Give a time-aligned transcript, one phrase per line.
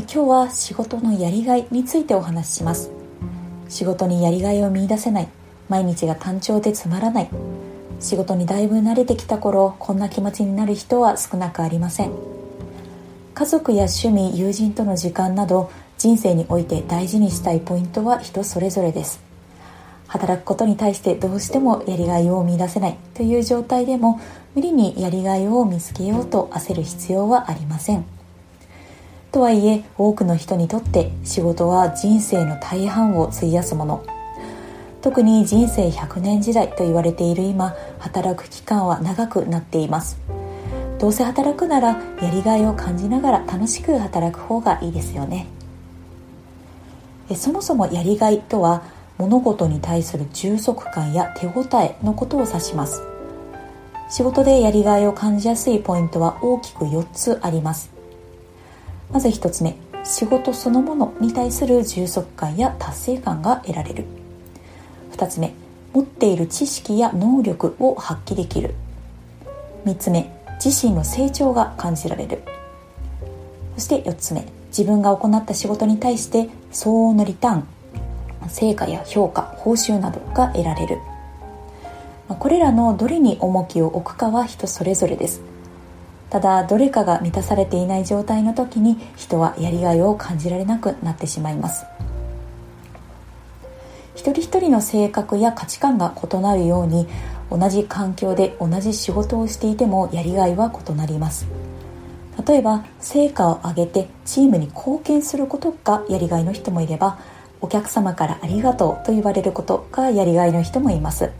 [0.00, 2.90] 今日は仕事のやりがいについてお話しします。
[3.68, 5.28] 仕事にやりがいを見いだせない。
[5.68, 7.30] 毎日が単調でつまらない。
[8.00, 12.12] 仕事にだいぶ慣れてきた頃こんな気持ちになる人は少なくありません。
[13.34, 19.20] 家族や趣味友人との時間など人生において大事にしたいポイントは人それぞれです。
[20.08, 22.98] 働くことに対してどうしてもやりがいを見出せない。
[23.14, 24.20] という状態でも
[24.54, 28.19] 無理にやりがいを見つけようと焦る必要はありません。
[29.32, 34.04] とはいえ多くの人にとって仕事は人生の大半を費やすもの。
[35.02, 40.18] 特に人生100年時代と言われている今働く期間は長くなっています。
[40.98, 45.46] どうせ働くならやりがいを感じながら楽しく働く方がいいですよね。
[47.36, 48.82] そもそもやりがいとは
[49.16, 53.00] 物事に対する充足感や手応えのことを指します。
[54.10, 57.99] 仕事でやりがいを感じやすいポイントは大きく4つあります。
[59.12, 64.04] まず1つ目仕事そのものに対する充足感や達成感が得られる。
[65.12, 65.52] 2つ目
[65.92, 68.74] 持っている知識や能力を発揮できる。
[69.84, 70.30] 3つ目
[70.64, 72.42] 自身の成長が感じられる。
[73.74, 77.68] そして4つ目自分が行った仕事に対して相応のリターン
[78.48, 80.98] 成果や評価報酬などが得られる。
[82.28, 85.49] これらのどれに重きを置くかは人それぞれです。
[86.30, 91.84] ただどれかが満たされていない状態の時に人はやりがいを感じられなくなってしまいます。
[94.14, 97.08] 一人一人の性格や価値観が異なるように
[97.50, 101.46] 同じ環境で同じ仕事をしていてもやりがいは異なります。
[102.46, 107.18] 例えば成果を上げてチームに貢献することがやりがいの人もいれば
[107.60, 111.30] お客様からありがとうと言われることがやりがいの人もいます。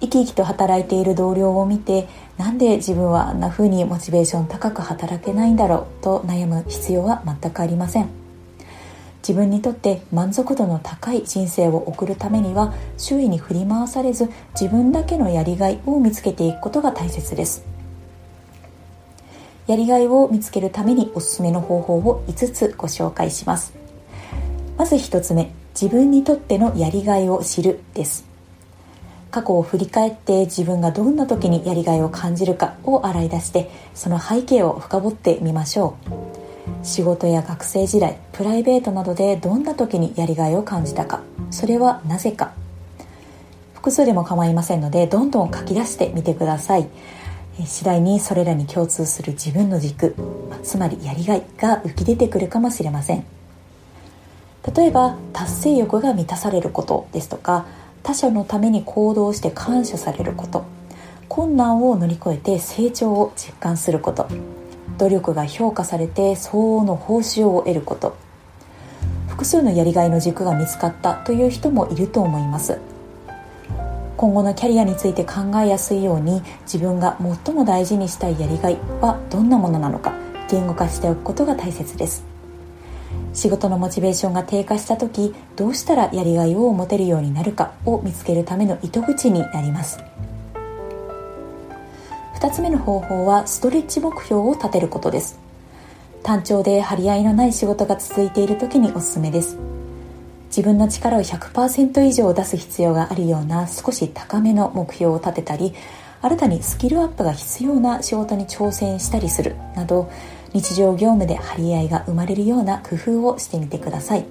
[0.00, 8.08] 生き生きと働いている同僚を見てなんで自分はあんな風にモチベーション高く働けないんだろうと悩む必要は全くありません。
[9.20, 17.64] 自分にとって満足度の高い人生を送るためには周囲に振り回されず自分だけのやりがいを見つけていくことが大切です。
[19.66, 23.74] やりがいを見つけるためにおすすめの方法を5つご紹介します。
[24.78, 28.24] まず1つ目自分にとってのやりがいを知るです。
[29.30, 36.86] 過去を振り返って自分がどんな時にやりがいを感じるかを洗い出してその背景を深掘ってみましょう。
[36.86, 42.52] 仕事や学生時代プライベートなどでどんな時にやりがいを感じたかそれはなぜか。
[43.74, 46.88] 複数でも構いませんのでどんどん書き出してみてください。
[47.64, 50.14] 次第にそれらに共通する自分の軸
[50.62, 53.24] つまりやりがいが浮き出てくるかもしれません。
[54.74, 57.66] 例えば達成欲が満たされることですとか
[58.02, 60.64] 他者のために行動して感謝されること。
[61.28, 64.28] 困難を乗り越えて成長を実感すること。
[64.98, 68.16] 努力が評価されて相応の報酬を得ること。
[69.28, 72.78] 複数のやりがいの軸が見つかったという人もいると思います。
[74.16, 80.12] 今後のキャリアについて考えやすいように自分が最も大事にしたいやりがいはどんなものなのか
[80.50, 82.37] 言語化しておくことが大切です。
[83.38, 90.00] 仕事のモチベーションが低下した時どうしたらやりがいを持てるようになるかを見つけるための糸口になります。
[92.40, 95.38] 2つ目の方法はストレッチ目標を立てることです。
[96.24, 99.56] 単調で張り合いのない仕事が続いている時におすすめです。
[100.48, 105.74] 自分の力を100%以上出す必要があるような少し高めの目標を立てたり
[106.22, 110.10] 新たにスキルアップが必要な仕事に挑戦したりするなど
[110.54, 114.24] 日常業務で張り合いが生まれるような工夫をしてみてください。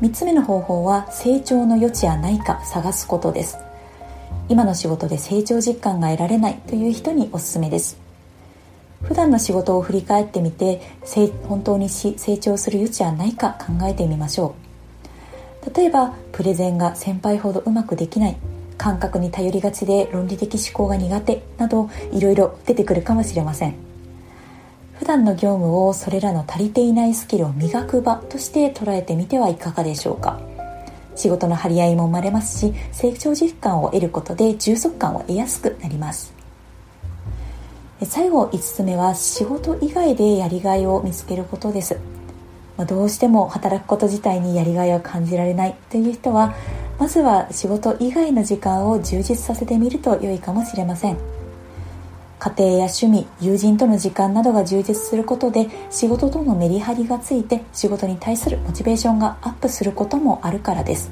[0.00, 3.58] 3つ目の方法は成長の余地はないか探すことです。
[4.48, 7.98] 今の仕事で成長実感が得られないという人におすすめです。
[9.02, 10.80] 普段の仕事を振り返ってみて
[11.48, 14.54] 本当に成長する余地はないか考えてみましょ
[15.66, 15.74] う。
[15.76, 18.36] 例えばプレゼンが先輩ほどうまくできない
[18.78, 23.89] 感覚に頼りがちで論理的思考が苦手などいろいろ出てくるかもしれません。
[25.00, 30.38] 普段の業務をそれらの足りていないスキルを磨く場として捉えてみてはいかがでしょうか。
[31.16, 36.34] 仕事の張り合いも生まれますし成長実感を得ることで充足感を得やすくなります。
[38.02, 41.98] 最後5つ目は仕事以外でやりがいを見つけることです。
[42.76, 46.54] まどうしても働くこと自体にやりがいを感じられないという人は
[46.98, 51.39] まずは仕事以外の時間を充実させてみると良いかもしれません。
[52.40, 61.10] 家庭や趣味友人との時間などが充実することで仕事とのメリハリがついて仕事に対するモチベーションがアップすることもあるからです。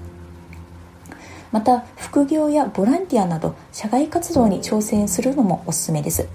[1.53, 6.29] また副業やボランティアなど社外活動に挑戦するのもおすすめです。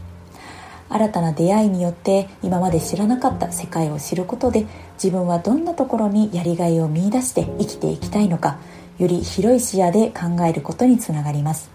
[0.90, 4.68] 新たな出会いによって今まで知らなかった世界を知ることで
[5.04, 8.60] 自分はどんなところにやりがいを見いだして生きていきたいのか
[9.00, 11.73] より広い視野で考えることにつながります。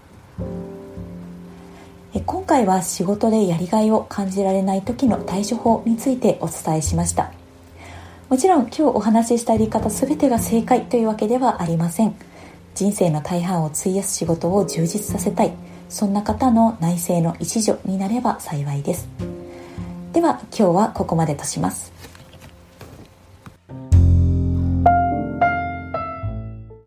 [2.29, 7.31] 今回は仕事でやりがいを感じられない時の対処法についてお伝えしました。
[8.29, 12.13] もちろん今日お話ししたやり方全てが正解というわけではありません。
[12.75, 15.53] 人生の大半を費やす仕事を充実させたい。
[15.89, 19.09] そんな方の内政の一助になれば幸いです。
[20.13, 21.91] では今日はここまでとします。